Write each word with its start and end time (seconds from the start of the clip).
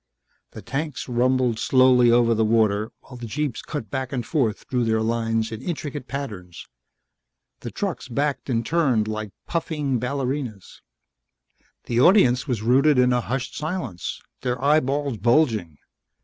The 0.53 0.63
tanks 0.63 1.07
rumbled 1.07 1.59
slowly 1.59 2.09
over 2.09 2.33
the 2.33 2.43
water 2.43 2.91
while 3.01 3.17
the 3.17 3.27
jeeps 3.27 3.61
cut 3.61 3.91
back 3.91 4.11
and 4.11 4.25
forth 4.25 4.65
through 4.67 4.85
their 4.85 5.03
lines 5.03 5.51
in 5.51 5.61
intricate 5.61 6.07
patterns. 6.07 6.65
The 7.59 7.69
trucks 7.69 8.07
backed 8.07 8.49
and 8.49 8.65
turned 8.65 9.07
like 9.07 9.31
puffing 9.45 9.99
ballerinas. 9.99 10.81
The 11.83 11.99
audience 11.99 12.47
was 12.47 12.63
rooted 12.63 12.97
in 12.97 13.13
a 13.13 13.21
hushed 13.21 13.55
silence, 13.55 14.19
their 14.41 14.59
eyeballs 14.59 15.17
bulging. 15.19 15.77